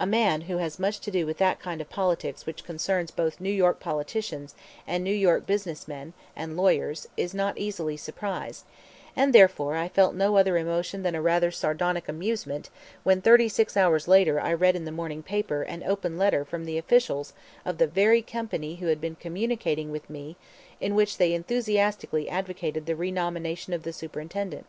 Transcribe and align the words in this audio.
A 0.00 0.04
man 0.06 0.40
who 0.50 0.56
has 0.56 0.80
much 0.80 0.98
to 0.98 1.12
do 1.12 1.26
with 1.26 1.38
that 1.38 1.60
kind 1.60 1.80
of 1.80 1.88
politics 1.88 2.44
which 2.44 2.64
concerns 2.64 3.12
both 3.12 3.40
New 3.40 3.52
York 3.52 3.78
politicians 3.78 4.52
and 4.84 5.04
New 5.04 5.14
York 5.14 5.46
business 5.46 5.86
men 5.86 6.12
and 6.34 6.56
lawyers 6.56 7.06
is 7.16 7.34
not 7.34 7.56
easily 7.56 7.96
surprised, 7.96 8.64
and 9.14 9.32
therefore 9.32 9.76
I 9.76 9.86
felt 9.86 10.12
no 10.16 10.36
other 10.38 10.56
emotion 10.58 11.04
than 11.04 11.14
a 11.14 11.22
rather 11.22 11.52
sardonic 11.52 12.08
amusement 12.08 12.68
when 13.04 13.20
thirty 13.22 13.48
six 13.48 13.76
hours 13.76 14.08
later 14.08 14.40
I 14.40 14.52
read 14.54 14.74
in 14.74 14.86
the 14.86 14.90
morning 14.90 15.22
paper 15.22 15.62
an 15.62 15.84
open 15.84 16.18
letter 16.18 16.44
from 16.44 16.64
the 16.64 16.76
officials 16.76 17.32
of 17.64 17.78
the 17.78 17.86
very 17.86 18.22
company 18.22 18.74
who 18.74 18.86
had 18.88 19.00
been 19.00 19.14
communicating 19.14 19.92
with 19.92 20.10
me 20.10 20.36
in 20.80 20.96
which 20.96 21.16
they 21.16 21.32
enthusiastically 21.32 22.28
advocated 22.28 22.86
the 22.86 22.96
renomination 22.96 23.72
of 23.72 23.84
the 23.84 23.92
Superintendent. 23.92 24.66